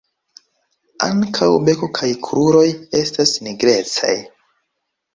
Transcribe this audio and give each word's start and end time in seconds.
Ankaŭ 1.07 1.51
beko 1.69 1.91
kaj 2.01 2.11
kruroj 2.29 2.65
estas 3.05 3.39
nigrecaj. 3.49 4.19